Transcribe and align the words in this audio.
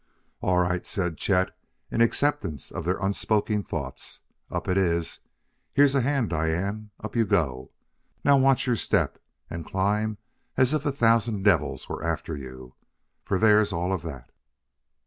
"All 0.41 0.57
right," 0.57 0.83
said 0.83 1.19
Chet 1.19 1.51
in 1.91 2.01
acceptance 2.01 2.71
of 2.71 2.85
their 2.85 2.97
unspoken 2.97 3.61
thoughts, 3.61 4.21
"up 4.49 4.67
it 4.67 4.75
is! 4.75 5.19
Here's 5.73 5.93
a 5.93 6.01
hand, 6.01 6.31
Diane 6.31 6.89
up 6.99 7.15
you 7.15 7.23
go! 7.23 7.69
Now 8.23 8.35
watch 8.37 8.65
your 8.65 8.77
step, 8.77 9.19
and 9.47 9.63
climb 9.63 10.17
as 10.57 10.73
if 10.73 10.87
a 10.87 10.91
thousand 10.91 11.43
devils 11.43 11.87
were 11.87 12.03
after 12.03 12.35
you, 12.35 12.73
for 13.23 13.37
there's 13.37 13.71
all 13.71 13.93
of 13.93 14.01
that!" 14.01 14.31